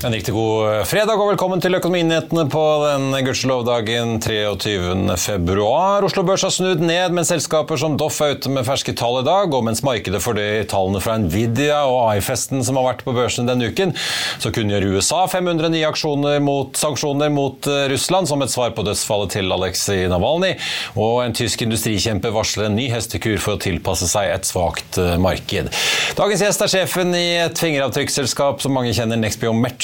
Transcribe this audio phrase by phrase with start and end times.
[0.00, 5.16] En riktig god eh, fredag og velkommen til Økonominyhetene på den gudskjelovdagen 23.
[5.20, 6.06] februar.
[6.06, 9.26] Oslo Børs har snudd ned, men selskaper som Doff er ute med ferske tall i
[9.26, 9.52] dag.
[9.52, 13.50] Og mens markedet for de tallene fra Nvidia og AI-festen som har vært på børsen
[13.50, 13.92] denne uken,
[14.40, 18.86] så kunngjør USA 500 nye aksjoner mot sanksjoner mot eh, Russland som et svar på
[18.88, 20.54] dødsfallet til Aleksej Navalny.
[20.96, 25.20] Og en tysk industrikjempe varsler en ny hestekur for å tilpasse seg et svakt eh,
[25.20, 25.68] marked.
[26.16, 29.20] Dagens gjest er sjefen i et fingeravtrykksselskap som mange kjenner,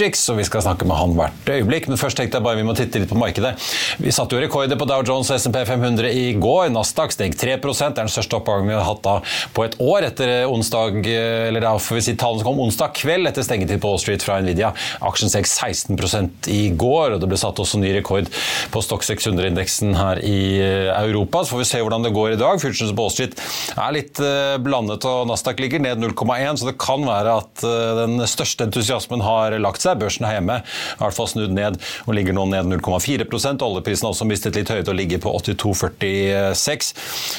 [0.06, 1.88] Nexbiometric og vi skal snakke med han hvert øyeblikk.
[1.90, 3.54] Men først tenkte jeg bare vi må titte litt på markedet.
[4.02, 6.70] Vi satte jo rekorder på Dow Jones og SMP 500 i går.
[6.74, 9.16] Nasdaq steg 3 Det er den største oppgangen vi har hatt da
[9.54, 13.30] på et år etter onsdag, eller da får vi si tallene som kom onsdag kveld
[13.30, 14.72] etter stengetid på Wall Street fra Nvidia.
[15.06, 18.30] Aksjen steg 16 i går, og det ble satt også ny rekord
[18.72, 21.42] på Stock 600-indeksen her i eh, Europa.
[21.44, 22.60] Så får vi se hvordan det går i dag.
[22.62, 23.38] Futures på Wall Street
[23.74, 28.02] er litt eh, blandet, og Nasdaq ligger ned 0,1, så det kan være at eh,
[28.04, 29.95] den største entusiasmen har lagt seg.
[30.00, 33.26] Børsen her hjemme i hvert fall snudd ned og ligger nå ned 0,4
[33.66, 36.92] Oljeprisen har også mistet litt høyde og ligger på 82,46.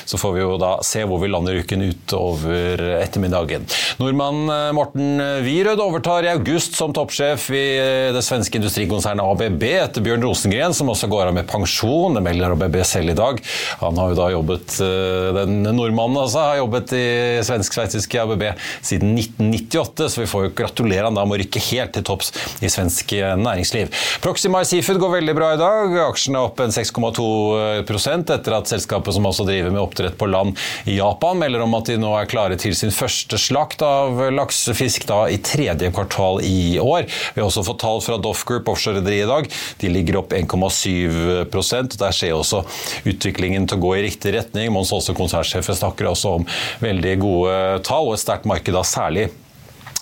[0.07, 3.68] Så får vi jo da se hvor vi lander uken utover ettermiddagen.
[4.01, 9.63] Nordmann eh, Morten Wierød overtar i august som toppsjef i eh, det svenske industrikonsernet ABB
[9.69, 12.18] etter Bjørn Rosengren, som også går av med pensjon.
[12.18, 13.41] Det melder ABB selv i dag.
[13.81, 17.07] Han har jo da jobbet, eh, den nordmannen altså, har jobbet i
[17.47, 18.47] svensk-sveitsiske ABB
[18.85, 22.34] siden 1998, så vi får jo gratulere han da med å rykke helt til topps
[22.61, 23.91] i svensk næringsliv.
[24.23, 25.97] Proxima Seafood går veldig bra i dag.
[26.07, 30.57] Aksjene er opp en 6,2% etter at selskapet som også driver med oppdrett på land
[30.89, 35.07] i Japan, melder om at de nå er klare til sin første slakt av laksefisk
[35.09, 37.07] da i tredje kvartal i år.
[37.33, 39.49] Vi har også fått tall fra Doff Group offshore-rederiet i dag.
[39.81, 42.63] De ligger opp 1,7% Der skjer også
[43.07, 44.71] utviklingen til å gå i riktig retning.
[44.73, 46.47] Mons Aase, konsernsjefen, snakker også om
[46.83, 49.29] veldig gode tall og et sterkt marked, da særlig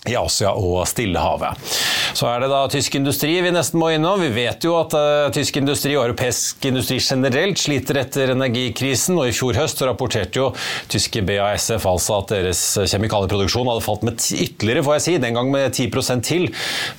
[0.10, 1.76] i Asia og Stillehavet.
[2.16, 4.22] Så er det da tysk industri vi nesten må innom.
[4.22, 9.30] Vi vet jo at uh, tysk industri og europeisk industri generelt sliter etter energikrisen, og
[9.30, 10.52] i fjor høst rapporterte jo
[10.92, 12.62] tyske BASF altså at deres
[12.92, 16.48] kjemikalieproduksjon hadde falt med ytterligere, får jeg si, den gang med 10% til,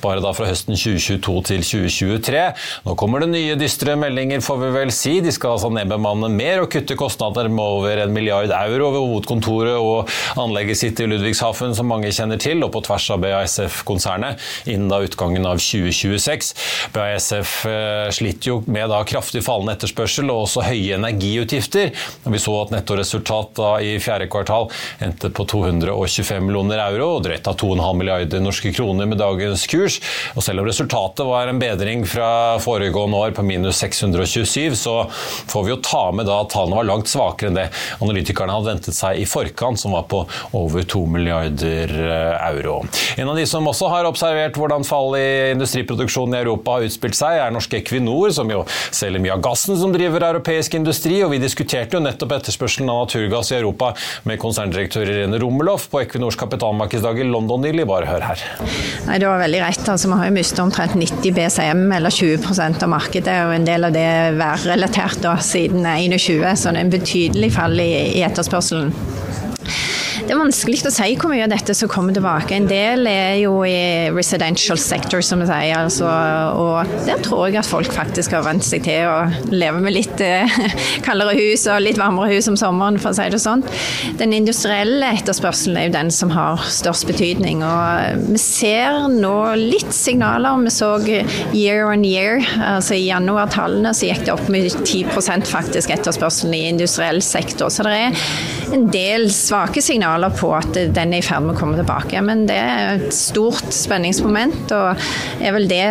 [0.03, 2.43] bare da fra høsten 2022 til 2023.
[2.85, 5.17] Nå kommer det nye dystre meldinger, får vi vel si.
[5.23, 9.77] De skal altså nedbemanne mer og kutte kostnader med over en milliard euro ved hovedkontoret
[9.77, 14.89] og anlegget sitt i Ludvigshafen, som mange kjenner til, og på tvers av BASF-konsernet innen
[14.91, 16.53] da utgangen av 2026.
[16.95, 21.93] BASF eh, sliter jo med da kraftig fallende etterspørsel og også høye energiutgifter.
[22.27, 24.69] Vi så at nettoresultat i fjerde kvartal
[25.03, 29.99] endte på 225 millioner euro og drøyt av 2,5 milliarder norske kroner med dagens kurs.
[30.35, 34.97] Og selv om resultatet var en bedring fra foregående år på minus 627, så
[35.47, 37.67] får vi jo ta med da at tallene var langt svakere enn det
[38.03, 40.23] analytikerne hadde ventet seg i forkant, som var på
[40.57, 42.81] over 2 milliarder eh, euro.
[43.17, 47.17] En av de som også har observert hvordan fall i industriproduksjonen i Europa har utspilt
[47.17, 51.19] seg, er norske Equinor, som jo selger mye av gassen som driver europeisk industri.
[51.25, 53.93] og Vi diskuterte jo nettopp etterspørselen av naturgass i Europa
[54.29, 57.87] med konserndirektør Irene Romeloff på Equinors kapitalmarkedsdag i London nylig.
[57.87, 58.43] Bare hør her.
[59.07, 59.89] Nei, Det var veldig rett.
[59.89, 63.37] Altså, Vi har jo mistet omtrent 90 BCM, eller 20% av markedet.
[63.45, 67.53] og En del av det er værrelatert da, siden 21, så det er en betydelig
[67.53, 68.93] fall i, i etterspørselen.
[70.27, 72.51] Det er vanskelig å si hvor mye av dette som kommer tilbake.
[72.57, 75.77] En del er jo i residential sector, som vi sier.
[75.77, 76.03] Altså,
[76.59, 80.19] og der tror jeg at folk faktisk har vent seg til å leve med litt
[80.25, 80.57] eh,
[81.07, 83.63] kaldere hus og litt varmere hus om sommeren, for å si det sånn.
[84.19, 87.63] Den industrielle etterspørselen er jo den som har størst betydning.
[87.63, 90.59] Og vi ser nå litt signaler.
[90.67, 95.95] Vi så year on year, altså i januartallene så gikk det opp med 10% faktisk
[95.95, 97.71] etterspørselen i industriell sektor.
[97.71, 98.27] Så det er
[98.73, 102.21] en del svake signaler på at den er i ferd med å komme tilbake.
[102.25, 105.07] Men det er et stort spenningsmoment, og
[105.43, 105.83] er vel det,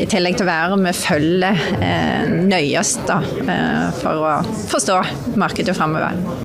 [0.00, 4.34] i tillegg til å være vi følger eh, nøyest da, eh, for å
[4.72, 4.98] forstå
[5.40, 6.44] markedet framover.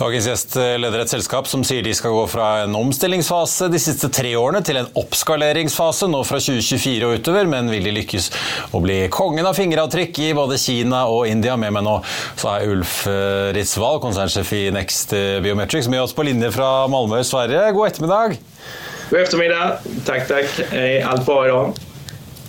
[0.00, 4.08] Dagens gjest leder et selskap som sier de skal gå fra en omstillingsfase de siste
[4.16, 8.30] tre årene til en oppskaleringsfase nå fra 2024 og utover, men vil de lykkes
[8.72, 11.58] å bli kongen av fingeravtrykk i både Kina og India?
[11.60, 11.98] Med meg nå
[12.30, 13.60] så er Ulf eh,
[14.06, 17.68] konsernsjef i Next Biometrics, med oss på linje fra Malmö, Sverige.
[17.76, 18.40] God ettermiddag.
[19.12, 19.84] God ettermiddag.
[20.08, 20.60] Takk, takk.
[21.12, 21.86] Alt bra i dag?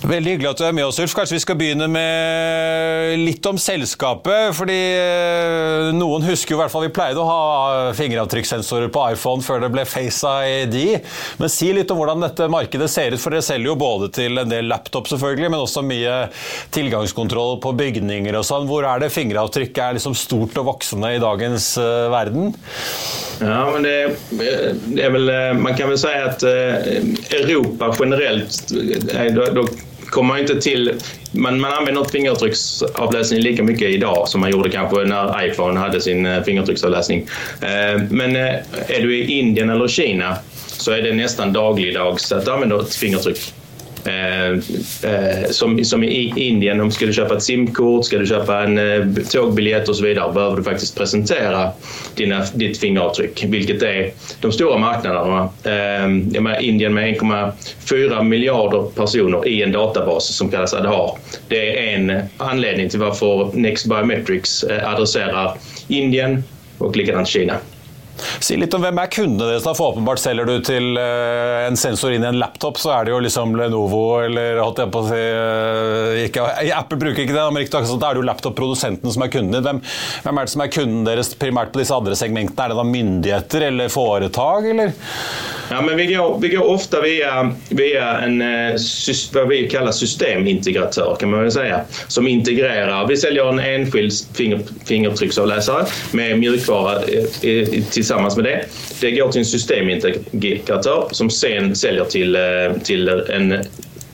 [0.01, 1.13] Veldig hyggelig at du er med oss, Ulf.
[1.13, 4.49] Kanskje vi skal begynne med litt om selskapet.
[4.57, 9.45] fordi eh, noen husker jo i hvert fall vi pleide å ha fingeravtrykkssensorer på iPhone
[9.45, 10.77] før det ble Face ID.
[11.37, 14.41] Men si litt om hvordan dette markedet ser ut, for dere selger jo både til
[14.41, 16.17] en del laptop, selvfølgelig, men også mye
[16.73, 18.65] tilgangskontroll på bygninger og sånn.
[18.71, 22.55] Hvor er det fingeravtrykket er liksom stort og voksende i dagens uh, verden?
[23.41, 23.95] Ja, men det,
[24.33, 24.49] det,
[25.01, 28.73] er vel eh, Man kan vel si at Europa generelt
[29.13, 29.39] er,
[30.11, 30.93] kommer inte till,
[31.31, 36.01] man, man använder inte fingeravtrycksavläsning lika mycket idag som man gjorde kanske när iPhone hade
[36.01, 37.27] sin eh, fingeravtrycksavläsning.
[37.61, 40.35] Eh, men er är du i Indien eller Kina
[40.67, 43.60] så är det nästan dagligdags att använda ett fingeravtryck Eh, eh,
[45.49, 49.05] som, som i Indien, om du kjøpe köpa ett simkort, ska du köpa en eh,
[49.31, 51.71] tågbiljett och så vidare, behöver du faktiskt presentera
[52.15, 55.49] dina, ditt fingeravtryck, vilket är de stora marknaderna.
[55.63, 61.17] Eh, Indien med 1,4 miljarder personer i en databas som kallas Aadhaar.
[61.47, 66.43] Det är en anledning till varför Next Biometrics adresserar Indien
[66.77, 67.57] och likadant Kina.
[68.39, 69.65] Si litt om hvem er kundene deres.
[69.65, 73.07] da, for Åpenbart selger du til uh, en sensor inn i en laptop, så er
[73.07, 76.47] det jo liksom Lenovo eller holdt jeg på å si uh, ikke,
[76.77, 79.57] Apple bruker ikke det, men riktig, så da er det jo laptop-produsenten som er kunden
[79.57, 79.65] din.
[79.67, 79.81] Hvem,
[80.25, 82.67] hvem, er det som er kunden deres primært på disse andre segmentene?
[82.67, 84.95] Er det da myndigheter eller foretak, eller?
[85.71, 91.15] Ja, men vi går, vi går ofte via, via en, hva vad vi kaller systemintegratør,
[91.19, 91.67] kan man vel si,
[92.11, 93.07] Som integrerer.
[93.07, 96.97] Vi selger en enskild finger, fingertrycksavläsare med mjukvare
[97.41, 97.71] eh,
[98.11, 98.65] tillsammans med det.
[99.01, 103.55] Det går till en systemintegrator som sen säljer till, eh, till en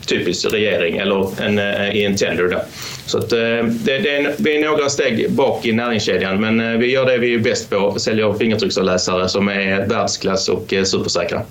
[0.08, 1.60] typisk regering eller en,
[1.96, 2.48] i en tender.
[2.48, 2.62] Då.
[3.06, 7.06] Så att, det, det är, vi är några steg bak i näringskedjan men vi gör
[7.06, 11.42] det vi är bäst på, säljer fingeravtrycksavläsare som är världsklass och supersäkra.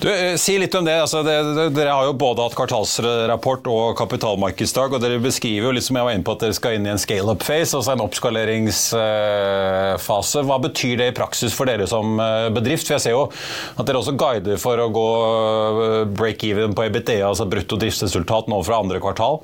[0.00, 1.00] Du, eh, si litt om det.
[1.00, 1.68] Altså, det, det.
[1.76, 4.92] Dere har jo både hatt kvartalsrapport og kapitalmarkedsdag.
[4.94, 6.92] og Dere beskriver jo litt som jeg var inne på at dere skal inn i
[6.92, 10.38] en scale-up-phase, altså en oppskaleringsfase.
[10.48, 12.86] Hva betyr det i praksis for dere som eh, bedrift?
[12.88, 17.18] For Jeg ser jo at dere også guider for å gå eh, break-even på EBTA,
[17.30, 19.36] altså brutto driftsresultat, nå fra andre kvartal.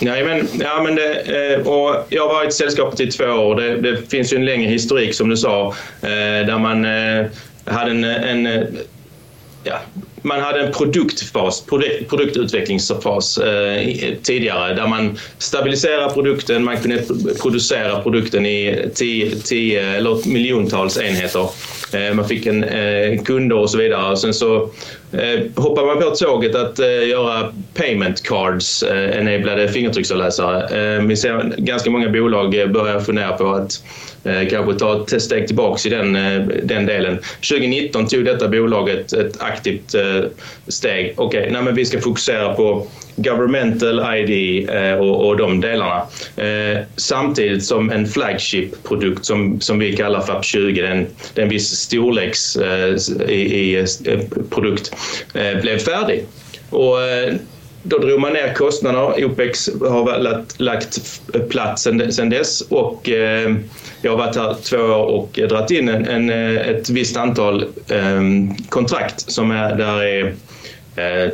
[0.00, 1.28] Nej, men, ja, men det,
[1.68, 3.52] og jeg varit i selskapet i två år.
[3.58, 6.80] Det, det finnes jo en lengre historikk, som du sa der man
[7.68, 8.80] hadde en, en
[9.64, 9.82] ja,
[10.22, 13.88] man hade en produktfas, produkt, produktutvecklingsfas eh,
[14.22, 17.02] tidigare där man stabiliserar produkten, man kunde
[17.42, 21.48] producera produkten i tio, tio eller miljontals enheter.
[21.92, 24.16] Eh, man fick en eh, kunder och så vidare.
[24.16, 24.70] Sen så
[25.12, 31.00] eh, hoppar man på tåget att eh, göra payment cards, eh, enablade fingertrycksavläsare.
[31.00, 33.82] vi ser ganska många bolag börja fundera på att
[34.24, 37.18] Eh, kanske ta ett steg tilbake i den, eh, den delen.
[37.40, 40.09] 2019 tog detta bolaget ett aktivt eh,
[40.68, 41.14] steg.
[41.16, 42.86] Okej, okay, men vi ska fokusera på
[43.16, 46.02] governmental ID och, och de delarna.
[46.96, 52.56] samtidigt som en flagship-produkt som, som vi kallar FAP 20, den, den viss storleks
[53.28, 53.86] i, i
[54.50, 54.92] produkt,
[55.62, 56.24] blev färdig.
[56.70, 56.96] Och
[57.82, 59.26] då drog man ner kostnaderna.
[59.26, 63.56] OPEX har lagt, lagt platt sedan dess och eh,
[64.02, 68.20] jag har varit här två år och dragit in en, en, ett visst antal eh,
[68.68, 70.34] kontrakt som där är Eh,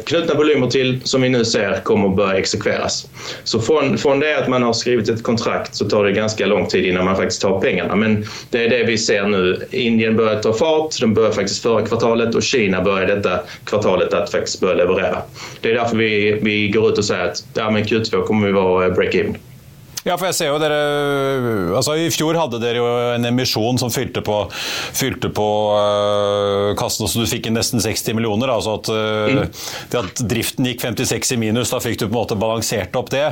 [0.04, 3.08] knutna volymer till som vi nu ser kommer börja exekveras.
[3.44, 3.60] Så
[3.96, 7.04] från det att man har skrivit ett kontrakt så tar det ganska lång tid innan
[7.04, 7.96] man faktiskt tar pengarna.
[7.96, 9.66] Men det är det vi ser nu.
[9.70, 14.30] Indien börjar ta fart, de börjar faktiskt förra kvartalet och Kina börjar detta kvartalet att
[14.30, 15.22] faktiskt börja leverera.
[15.60, 18.52] Det är därför vi, vi går ut och säger att ja, men Q2 kommer vi
[18.52, 19.36] vara break-even.
[20.06, 20.76] Ja, for jeg ser jo dere
[21.74, 22.86] altså I fjor hadde dere jo
[23.16, 24.36] en emisjon som fylte på,
[24.94, 28.52] fylte på uh, kassen, så du fikk nesten 60 millioner.
[28.54, 32.20] altså at, uh, det at driften gikk 56 i minus, da fikk du på en
[32.20, 33.24] måte balansert opp det.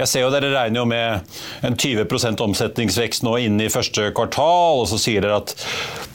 [0.00, 1.36] Jeg ser jo Dere regner jo med
[1.68, 5.52] en 20% omsetningsvekst nå inne i første kvartal, og så sier dere at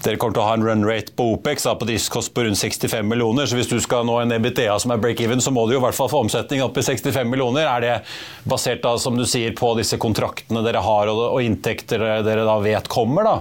[0.07, 2.57] dere kommer til å ha en run rate på OPEX da, på driftskost på rundt
[2.57, 3.45] 65 millioner.
[3.45, 5.86] Så hvis du skal nå en EBTA som er break-even, så må du jo i
[5.86, 7.67] hvert fall få omsetning opp i 65 millioner.
[7.69, 7.95] Er det
[8.50, 12.58] basert da, som du sier, på disse kontraktene dere har og, og inntekter dere da
[12.64, 13.28] vet kommer?
[13.28, 13.38] da?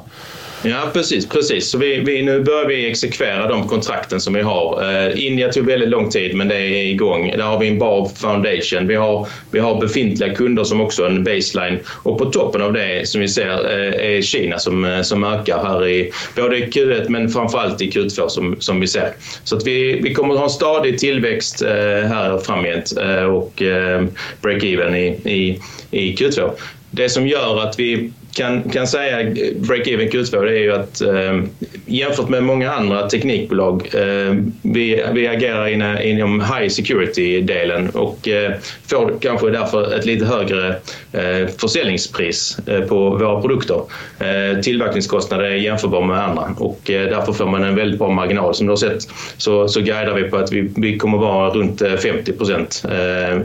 [0.62, 1.28] Ja, precis.
[1.28, 1.70] precis.
[1.70, 4.82] Så vi, exekvera de kontrakten som vi har.
[4.82, 7.34] Eh, India tog väldigt lång tid, men det är igång.
[7.36, 8.86] Där har vi en bra foundation.
[8.86, 11.78] Vi har, vi har befintliga kunder som också har en baseline.
[11.88, 15.64] Och på toppen av det som vi ser eh, är Kina som, eh, som ökar
[15.64, 19.12] här i både Q1 men framförallt i Q2 som, som vi ser.
[19.44, 21.68] Så att vi, vi kommer att ha en stadig tillväxt eh,
[22.08, 24.04] här framgent eh, och eh,
[24.42, 26.50] break-even i, i, i Q2.
[26.90, 29.18] Det som gör att vi kan, kan säga
[29.60, 31.42] break-even Q2 det är ju att eh,
[31.86, 38.52] jämfört med många andra teknikbolag eh, vi, vi agerar in, high security-delen och eh,
[38.86, 40.68] får kanske därför ett lite högre
[41.12, 43.82] eh, försäljningspris eh, på våra produkter.
[44.18, 48.54] Eh, tillverkningskostnader är jämförbara med andra och eh, därför får man en väldigt bra marginal.
[48.54, 51.82] Som du har sett så, så guidar vi på att vi, vi kommer vara runt
[52.02, 52.84] 50 procent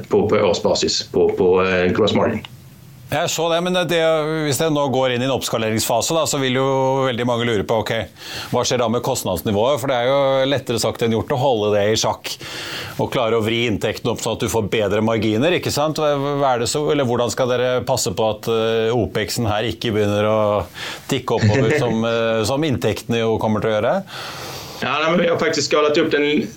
[0.08, 1.65] på, på årsbasis på, på
[1.96, 2.39] gross margin.
[3.12, 3.98] Jeg så det, men det,
[4.46, 6.68] Hvis det nå går inn i en oppskaleringsfase, da, så vil jo
[7.10, 7.91] veldig mange lure på ok,
[8.53, 9.82] hva skjer da med kostnadsnivået.
[9.82, 12.32] For det er jo lettere sagt enn gjort å holde det i sjakk
[13.01, 15.58] og klare å vri inntekten opp sånn at du får bedre marginer.
[15.58, 16.00] ikke sant?
[16.00, 20.39] Så, eller Hvordan skal dere passe på at uh, OPEX-en her ikke begynner å
[21.12, 23.96] tikke oppover, som, uh, som inntektene jo kommer til å gjøre?
[24.83, 26.47] Ja, vi har faktiskt skalat upp den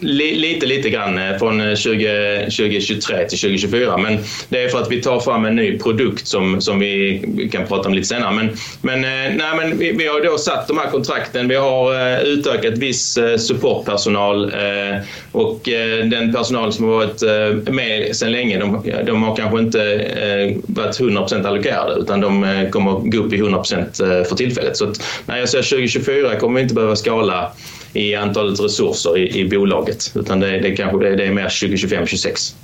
[0.00, 3.96] li, lite, lite grann eh, från 20, eh, 2023 till 2024.
[3.96, 7.66] Men det är för att vi tar fram en ny produkt som, som vi kan
[7.66, 8.34] prata om lite senare.
[8.34, 11.48] Men, men, eh, nej, men vi, vi har då satt de här kontrakten.
[11.48, 14.52] Vi har utökat viss supportpersonal
[15.32, 15.60] och
[16.04, 17.22] den personal som har varit
[17.74, 19.78] med sedan länge, de, de har kanske inte
[20.66, 24.76] varit 100% allokerade utan de kommer gå upp i 100% för tillfället.
[24.76, 27.52] Så att när jag säger 2024 kommer vi inte behöva skala
[27.92, 30.12] i antalet resurser i, i bolaget.
[30.14, 32.54] Utan det, det, kanske, det, det är mer 2025-26.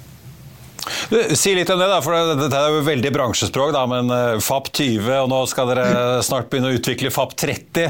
[1.08, 3.73] Si litt om det, da, for dette er jo veldig bransjespråk.
[3.75, 5.87] da, Men eh, FAP 20, og nå skal dere
[6.25, 7.88] snart begynne å utvikle FAP 30.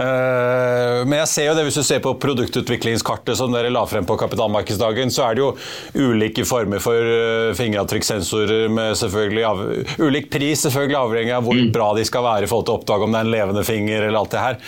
[0.00, 4.06] Eh, men jeg ser jo det, hvis du ser på produktutviklingskartet som dere la frem
[4.08, 5.50] på kapitalmarkedsdagen, så er det jo
[6.10, 9.62] ulike former for eh, fingeravtrykkssensorer med selvfølgelig av,
[10.00, 11.72] ulik pris, selvfølgelig avhengig av hvor mm.
[11.74, 14.06] bra de skal være i forhold til å oppdage om det er en levende finger
[14.06, 14.58] eller alt det her.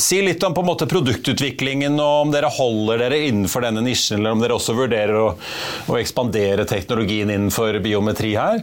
[0.00, 4.20] Si litt om på en måte produktutviklingen, og om dere holder dere innenfor denne nisjen,
[4.20, 5.28] eller om dere også vurderer å,
[5.92, 8.62] å ekspandere teknologien innenfor biometri her?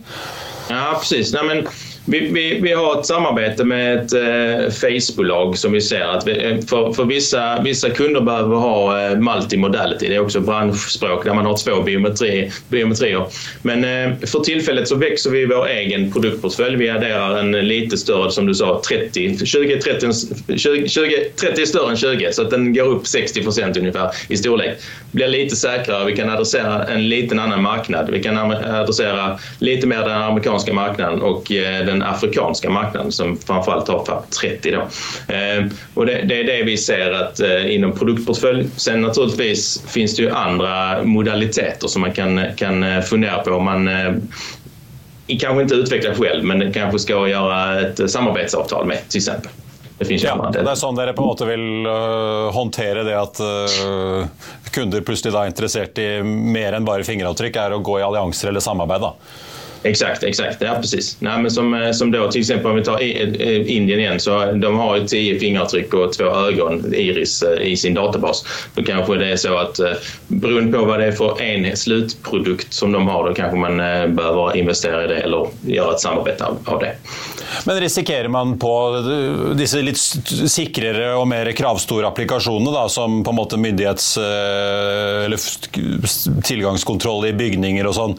[0.69, 1.33] Ja, precis.
[1.33, 1.67] Nej, men
[2.05, 6.45] Vi, vi, vi, har ett samarbete med ett eh, Faceboolag som vi ser att vi,
[6.45, 10.07] eh, för, för vissa, vissa kunder behöver ha eh, multimodality.
[10.07, 13.25] Det är också branschspråk där man har två biometri, biometrier.
[13.62, 16.75] Men eh, för tillfället så växer vi vår egen produktportfölj.
[16.75, 20.10] Vi adderar en lite större, som du sa, 30, 20, 30,
[20.57, 23.77] 20, 20 30 är större än 20 så att den går upp 60 procent
[24.29, 24.77] i storlek.
[25.12, 26.05] Blir lite säkrare.
[26.05, 28.10] Vi kan adressera en liten annan marknad.
[28.10, 33.88] Vi kan adressera lite mer den amerikanska marknaden och eh, den afrikanska marknaden som framförallt
[33.88, 34.72] har FAP 30.
[34.72, 34.82] Då.
[35.34, 38.68] Eh, och det, det, är det vi ser att eh, inom produktportfölj.
[38.76, 43.66] Sen naturligtvis finns det ju andra modaliteter som man kan, kan eh, fundera på om
[43.66, 43.90] man
[45.28, 49.16] kanske inte utvecklar själv men kanskje skal gjøre et samarbeidsavtale med f.eks.
[49.16, 49.52] exempel.
[50.00, 54.26] Det, ja, det er sånn dere på en måte vil uh, håndtere det at uh,
[54.76, 58.52] kunder plutselig da er interessert i mer enn bare fingeravtrykk, er å gå i allianser
[58.52, 59.06] eller samarbeid?
[59.06, 59.14] da?
[59.84, 60.58] Exakt, exakt.
[60.60, 61.18] Ja, precis.
[61.20, 63.02] Nej, men som, eh, som då till exempel om vi tar
[63.70, 67.94] Indien igen så de har ju tio fingeravtryck och två ögon, iris, eh, i sin
[67.94, 68.46] databas.
[68.75, 69.92] Då kanske det är så att eh,
[70.28, 73.78] beroende på vad det är för en slutprodukt som de har då kanske man
[74.16, 76.96] behöver investera i det eller göra ett samarbete av, det.
[77.63, 78.74] Men risikerer man på
[79.58, 84.18] disse litt sikrere og mer kravstore applikasjonene, som på en måte myndighets-
[85.25, 85.38] eller
[86.44, 88.16] tilgangskontroll i bygninger og sånn,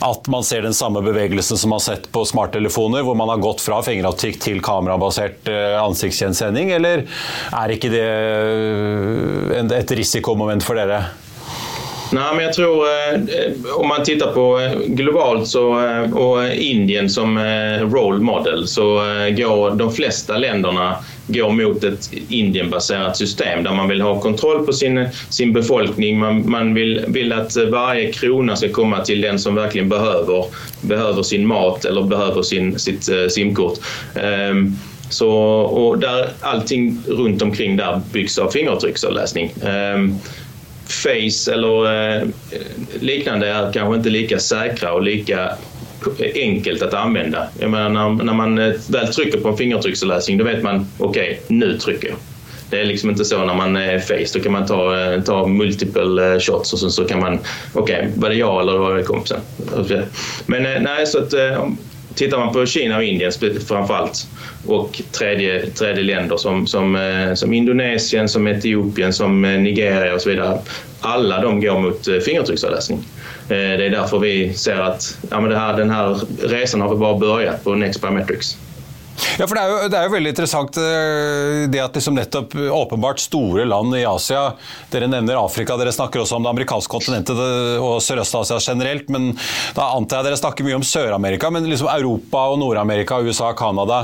[0.00, 3.36] at man ser den samme bevegelsen som man har sett på smarttelefoner, hvor man har
[3.36, 7.06] gått fra fingeravtrykk til kamerabasert eh, ansiktsgjenkjenning, eller
[7.62, 8.06] er ikke det
[9.56, 11.04] eh, et risikomoment for dere?
[12.10, 14.46] Nej, men jag tror eh, om man tittar på
[14.86, 15.64] globalt så,
[16.12, 17.38] och Indien som
[17.92, 18.84] role model så
[19.36, 20.96] går de flesta länderna
[21.32, 26.18] går mot ett Indienbaserat system där man vill ha kontroll på sin, sin befolkning.
[26.18, 30.44] Man, man vill, vill att varje krona ska komma till den som verkligen behöver,
[30.80, 33.78] behöver sin mat eller behöver sin, sitt simkort.
[34.50, 34.76] Um,
[35.10, 39.52] så, och där allting runt omkring där byggs av fingeravtrycksavläsning.
[39.94, 40.18] Um,
[40.90, 42.28] Face eller eh,
[43.00, 45.50] liknande är kanske inte lika säkra och lika
[46.34, 47.46] enkelt att använda.
[47.58, 51.40] Jag menar, när, när man eh, väl trycker på en fingeravtrycksavläsning då vet man okej,
[51.44, 52.16] okay, nu trycker jag.
[52.70, 54.38] Det är liksom inte så när man är face.
[54.38, 57.38] Då kan man ta, eh, ta multiple shots och så, så kan man,
[57.72, 59.40] okej, okay, var det jag eller var det kompisen?
[60.46, 61.34] Men nej, så att
[62.14, 63.32] tittar man på Kina och Indien
[63.68, 64.26] framförallt
[64.66, 70.20] och tredje, tredje länder som, som, eh, som Indonesien, som Etiopien, som eh, Nigeria och
[70.20, 70.58] så vidare.
[71.00, 73.04] Alla de går mot eh, fingeravtrycksavläsning.
[73.48, 77.64] Det är därför vi ser att ja, här, den här resan har vi bara börjat
[77.64, 78.56] på Next Biometrics.
[79.38, 82.56] Ja, for det er, jo, det er jo veldig interessant eh, det at liksom nettopp
[82.76, 84.50] åpenbart store land i Asia
[84.92, 87.38] Dere nevner Afrika, dere snakker også om det amerikanske kontinentet
[87.80, 89.08] og Sørøst-Asia generelt.
[89.12, 89.30] Men
[89.76, 94.02] da antar jeg dere snakker mye om Sør-Amerika, men liksom Europa og Nord-Amerika, USA, Canada.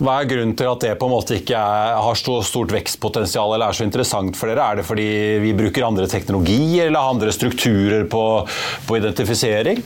[0.00, 3.54] Hva er grunnen til at det på en måte ikke er, har så stort vekstpotensial
[3.54, 4.66] eller er så interessant for dere?
[4.66, 5.08] Er det fordi
[5.44, 8.24] vi bruker andre teknologier eller andre strukturer på,
[8.88, 9.84] på identifisering?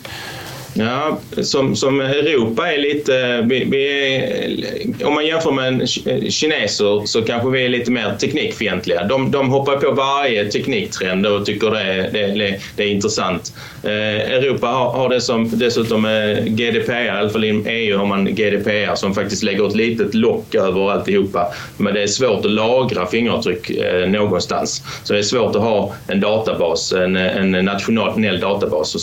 [0.75, 3.47] Ja, som, som Europa är lite...
[3.49, 5.89] Vi, vi är, om man jämför med
[6.33, 9.05] kineser så kanske vi är lite mer teknikfientliga.
[9.05, 13.53] De, de hoppar på varje tekniktrend och tycker det, det, det är intressant.
[13.83, 13.91] Eh,
[14.33, 18.25] Europa har, har det som dessutom eh, GDPR, i alla fall inom EU har man
[18.25, 21.47] GDPR som faktiskt lägger ett litet lock över alltihopa.
[21.77, 24.83] Men det är svårt att lagra fingeravtryck eh, någonstans.
[25.05, 29.01] Så det är svårt att ha en databas, en, en nationell databas eh,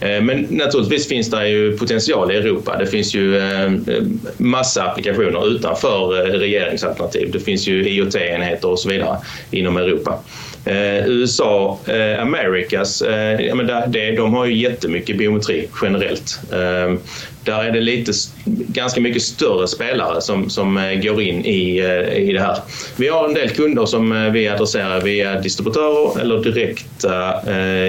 [0.00, 2.76] men naturligtvis finns det ju potential i Europa.
[2.78, 3.70] Det finns ju eh,
[4.36, 7.30] massa applikationer utanför eh, regeringsalternativ.
[7.32, 9.18] Det finns ju IoT-enheter och så vidare
[9.50, 10.18] inom Europa.
[10.64, 16.40] Eh, USA, eh, Americas, eh, ja, men där, det, de har ju jättemycket biometri generellt.
[16.52, 16.94] Eh,
[17.44, 18.12] där är det lite,
[18.44, 21.80] ganska mycket större spelare som, som går in i,
[22.16, 22.58] i det här.
[22.96, 27.04] Vi har en del kunder som vi adresserar via distributörer eller direkt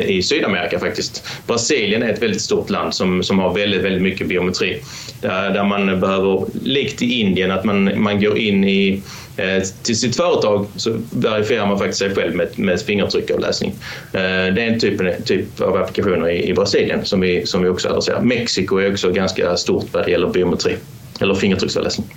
[0.10, 1.28] i Sydamerika faktiskt.
[1.48, 4.82] Brasilien är ett väldigt stort land som, som har väldigt, väldigt mycket biometri.
[5.22, 9.02] Där, där man behöver, likt i Indien, att man, man går in i
[9.38, 13.74] Eh, till sitt företag så verifierar man faktiskt sig själv med, med fingertryckavläsning.
[14.14, 17.70] Eh, det är en typ, typ av applikationer i, i Brasilien som vi, som vi
[17.70, 18.22] också adresserar.
[18.22, 20.76] Mexiko är också ganska stort vad det gäller biometri
[21.20, 22.08] eller fingertrycksavläsning.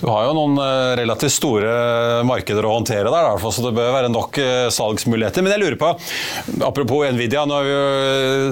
[0.00, 4.10] Du har jo noen eh, relativt store markeder å håndtere der, så det bør være
[4.12, 5.44] nok eh, salgsmuligheter.
[5.44, 5.90] Men jeg lurer på,
[6.66, 7.84] apropos Nvidia, nå har jo,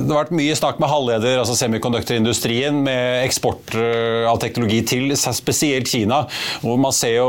[0.05, 5.17] det har vært mye snakk med halvleder, altså semikonduktorindustrien, med eksport eh, av teknologi til
[5.19, 6.23] spesielt Kina.
[6.63, 7.29] hvor Man ser jo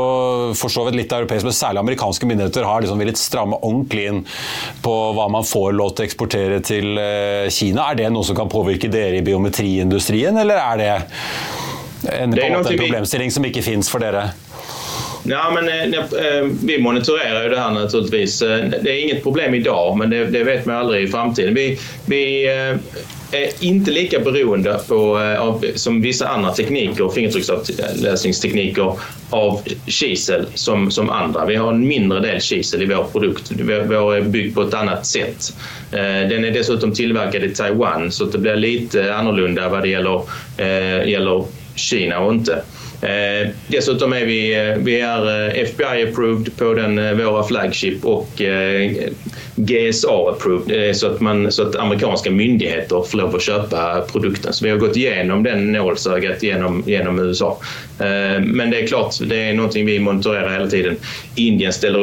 [0.58, 4.24] for så vidt litt europeiske, men særlig amerikanske myndigheter har liksom villet stramme ordentlig inn
[4.84, 6.98] på hva man får lov til å eksportere til
[7.52, 7.90] Kina.
[7.90, 10.92] Er det noe som kan påvirke dere i biometriindustrien, eller er det
[12.12, 14.30] en, det en problemstilling som ikke fins for dere?
[15.26, 18.42] Ja, men, eh, eh, vi monitorerer jo det her naturligtvis.
[18.42, 21.54] Eh, det er inget problem i dag, men det, det vet vi aldri i framtiden.
[21.54, 28.92] Vi, vi er inte lika beroende på, av, som vissa andra tekniker, fingertrycksavläsningstekniker,
[29.30, 31.46] av kisel som, som andra.
[31.46, 33.52] Vi har en mindre del kisel i vår produkt.
[33.88, 35.56] Vår är byggd på ett annat sätt.
[36.30, 40.22] Den är dessutom tillverkad i Taiwan så det blir lite annorlunda vad det gäller,
[41.06, 42.62] gäller Kina och inte.
[43.04, 48.04] Eh, dessutom är vi, eh, vi är eh, FBI approved på den, eh, våra flagship
[48.04, 48.90] och eh,
[49.56, 54.52] GSA approved så att, man, så att amerikanska myndigheter får lov att köpa produkten.
[54.52, 57.58] Så vi har gått igenom den nålsögat genom, genom USA.
[57.98, 60.96] Eh, men det är klart, det är någonting vi monitorerar hela tiden.
[61.34, 61.98] Indien ställer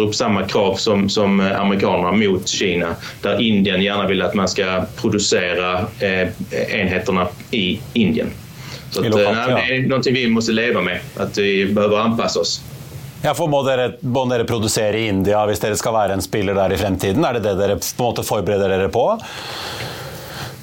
[0.00, 4.84] upp samma krav som, som amerikanerna mot Kina där Indien gärna vill att man ska
[5.00, 5.86] producera
[6.70, 8.30] enheterna i Indien.
[8.90, 12.40] Så at, lokalt, nej, det er noe vi må leve med, at vi bør anpasse
[12.42, 12.58] oss.
[13.22, 16.56] Ja, for må dere, må dere produsere i India hvis dere skal være en spiller
[16.56, 17.24] der i fremtiden?
[17.24, 19.04] Er det det dere på en måte forbereder dere på?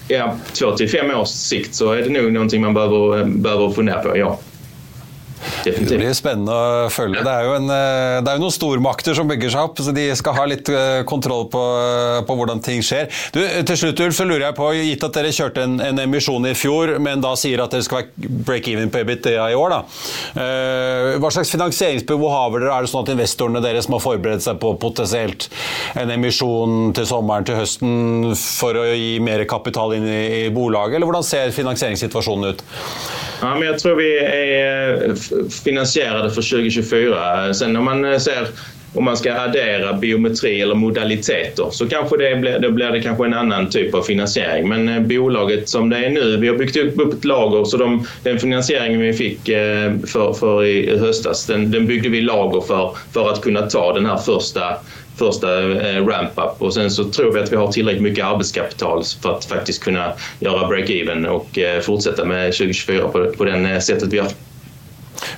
[0.09, 4.01] Ja, två till fem års sikt så er det nog någonting man behöver, behöver fundera
[4.03, 4.37] på, ja.
[5.67, 5.91] Definitivt.
[5.91, 7.23] Det blir spennende å følge.
[7.25, 9.93] Det er, jo en, eh, det er jo noen stormakter som bygger seg opp, så
[9.95, 13.09] de skal ha litt eh, kontroll på, eh, på hvordan ting skjer.
[13.35, 16.47] Du, til slutt, Ulf, så lurer jeg på, gitt at dere kjørte en, en emisjon
[16.49, 19.81] i fjor, men da sier at dere skal være break-even på EBITDA i år, da.
[21.21, 22.73] Hva slags finansieringsbehov har dere?
[22.73, 25.49] Er det sånn at investorene deres må forberede seg på potensielt
[25.97, 30.99] en emisjon til sommeren, til høsten, for å gi mer kapital inn i, i bolaget,
[30.99, 32.63] eller hvordan ser finansieringssituasjonen ut?
[33.41, 34.09] Ja, men jag tror vi
[35.59, 37.53] är finansierade för 2024.
[37.53, 38.47] Sen om man ser
[38.93, 43.25] om man ska addera biometri eller modaliteter så kanske det blir, då blir det kanske
[43.25, 44.69] en annan typ av finansiering.
[44.69, 48.07] Men eh, bolaget som det är nu, vi har byggt upp ett lager så de,
[48.23, 52.95] den finansieringen vi fick eh, för, för i höstas den, den byggde vi lager för,
[53.13, 54.77] för att kunna ta den här första
[55.17, 59.35] första eh, ramp-up och sen så tror vi att vi har tillräckligt mycket arbetskapital för
[59.35, 64.19] att faktiskt kunna göra break-even och fortsette med 2024 på, på den eh, sättet vi
[64.19, 64.29] har.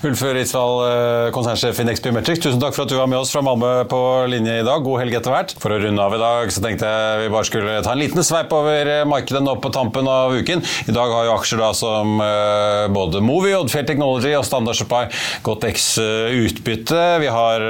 [0.04, 3.32] Ulf Ritsvall, eh, konsernsjef i Next Biometrics, tusen takk for at du var med oss
[3.34, 4.00] fra Malmö på
[4.32, 4.84] linje i dag.
[4.84, 5.54] God helg etter hvert.
[5.60, 8.26] For å runde av i dag så tenkte jeg vi bare skulle ta en liten
[8.26, 10.64] sveip over eh, markedet nå på tampen av uken.
[10.88, 15.06] I dag har jo aksjer da som eh, både Movi, Oddfjell Technology og Standard Supply
[15.46, 17.04] gått X utbytte.
[17.24, 17.64] Vi har,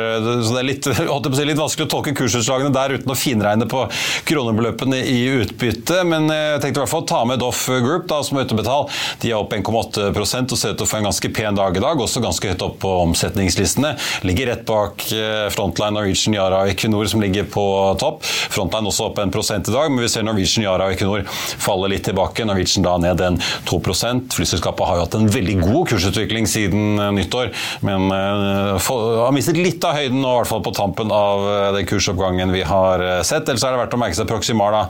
[0.43, 0.89] så det er litt,
[1.39, 3.85] si, litt vanskelig å tolke kursutslagene der uten å finregne på
[4.29, 8.37] kronebeløpene i utbytte, men jeg tenkte i hvert fall ta med Doff Group, da, som
[8.39, 8.93] er utebetalt.
[9.23, 11.83] De er opp 1,8 og ser ut til å få en ganske pen dag i
[11.83, 13.93] dag dag, også ganske høyt opp på omsetningslistene.
[14.27, 17.63] Ligger rett bak eh, Frontline, Norwegian, Yara og Equinor som ligger på
[17.99, 18.23] topp.
[18.23, 21.91] Frontline også opp en prosent i dag, men vi ser Norwegian, Yara og Equinor falle
[21.91, 22.45] litt tilbake.
[22.47, 27.11] Norwegian da ned en 2% Flyselskapet har jo hatt en veldig god kursutvikling siden eh,
[27.19, 27.51] nyttår,
[27.85, 28.89] men uh,
[29.25, 31.43] har mistet litt av høyden nå, i hvert fall på tampen av
[31.75, 33.49] den kursoppgangen vi har sett.
[33.49, 34.81] Ellers er det verdt å merke seg Proximar, da,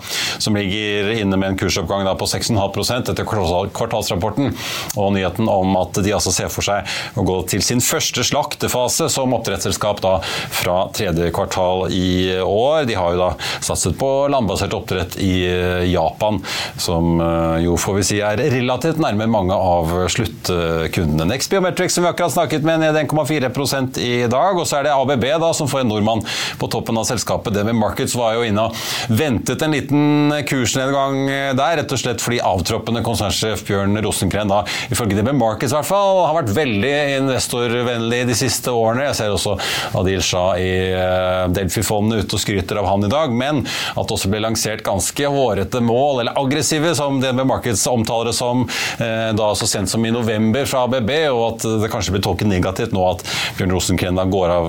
[0.42, 4.52] som ligger inne med en kursoppgang da, på 6,5% etter kvartalsrapporten,
[5.00, 9.10] og nyheten om at de altså ser for seg å gå til sin første slaktefase
[9.12, 10.16] som oppdrettsselskap da
[10.54, 12.86] fra tredje kvartal i år.
[12.90, 13.30] De har jo da
[13.66, 16.42] satset på landbasert oppdrett i eh, Japan,
[16.80, 21.30] som eh, jo får vi si er relativt nærme mange av sluttkundene.
[21.30, 24.58] Next Biometrics som vi akkurat snakket med, ned 1,4% i dag.
[24.58, 26.24] Og så er det ABB da, som får en nordmann
[26.60, 27.56] på toppen av selskapet.
[27.56, 31.22] DB Markets var jo inne og ventet en liten kursnedgang
[31.58, 35.90] der, rett og slett fordi avtroppende konsernsjef Bjørn Rosenkren da, ifølge med Markets i hvert
[35.90, 39.08] fall, har vært veldig veldig investorvennlig de siste årene.
[39.10, 39.56] Jeg ser også
[39.98, 43.34] Adil Shah i eh, Delphi-fondet ute og skryter av han i dag.
[43.34, 48.32] Men at det også ble lansert ganske hårete mål, eller aggressive, som DNB Markets omtaler
[48.32, 48.66] det som,
[49.00, 52.50] eh, da så sent som i november fra ABB, og at det kanskje blir tolket
[52.50, 53.26] negativt nå at
[53.58, 54.68] Bjørn Rosenkrenda går av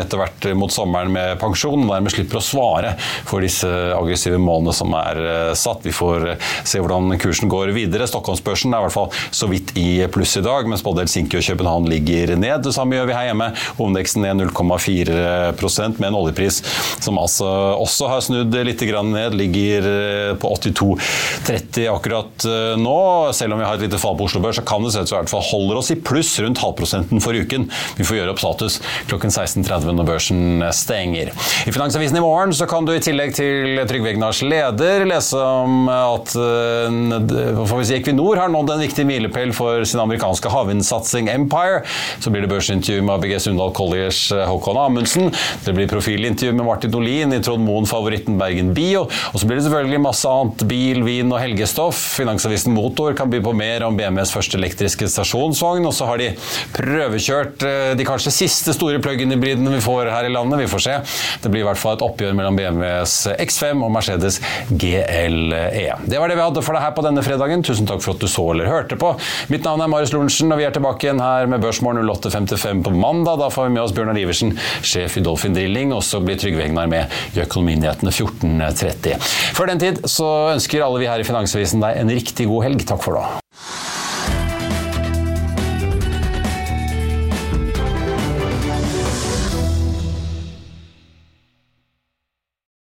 [0.00, 2.94] etter hvert mot sommeren med pensjon, og dermed slipper å svare
[3.28, 5.20] for disse aggressive målene som er
[5.58, 5.84] satt.
[5.86, 6.36] Vi får
[6.68, 8.08] se hvordan kursen går videre.
[8.08, 11.41] Stockholmsbørsen er i hvert fall så vidt i pluss i dag, mens både Helsinki og
[11.46, 12.62] København ligger ned.
[12.64, 13.50] Det samme gjør vi her hjemme.
[13.78, 16.62] Hovedindeksen ned 0,4% med en oljepris
[17.02, 17.48] som altså
[17.82, 19.36] også har snudd litt ned.
[19.38, 22.98] Ligger eh, på 82,30 akkurat eh, nå.
[23.36, 25.12] Selv om vi har et lite fall på Oslo Børs, så kan det se ut
[25.12, 27.68] som i holder oss i pluss rundt halvprosenten for uken.
[27.98, 28.78] Vi får gjøre opp status
[29.10, 31.32] klokken 16.30 når børsen stenger.
[31.66, 35.88] I Finansavisen i morgen så kan du i tillegg til Trygve Egnars leder lese om
[35.92, 41.31] at eh, får vi si, Equinor har nådd en viktig milepæl for sin amerikanske havvindsatsing
[41.34, 41.82] Empire.
[42.20, 45.30] Så blir det børsintervju med ABG Sundal Colliers eh, Håkon Amundsen.
[45.64, 49.06] Det blir profilintervju med Martin Olin i Trond Moen-favoritten Bergen Bio.
[49.32, 52.00] Og så blir det selvfølgelig masse annet bil, vin og helgestoff.
[52.18, 55.86] Finansavisen Motor kan by på mer om BMWs første elektriske stasjonsvogn.
[55.88, 56.30] Og så har de
[56.76, 60.62] prøvekjørt eh, de kanskje siste store plug-in-hybridene vi får her i landet.
[60.64, 60.98] Vi får se.
[61.42, 64.40] Det blir i hvert fall et oppgjør mellom BMWs X5 og Mercedes
[64.70, 65.88] GLE.
[66.06, 67.64] Det var det vi hadde for deg her på denne fredagen.
[67.66, 69.12] Tusen takk for at du så eller hørte på.
[69.52, 72.90] Mitt navn er Marius Lorentzen, og vi er tilbake igjen her med Børsmorgen 08.55 på
[72.90, 73.38] mandag.
[73.38, 76.64] Da får vi med oss Bjørnar Iversen, sjef i Dolphin Drilling, og så blir Trygve
[76.64, 79.32] Egnar med i Økonominyhetene 14.30.
[79.56, 82.86] Før den tid så ønsker alle vi her i Finansavisen deg en riktig god helg.
[82.88, 83.26] Takk for nå.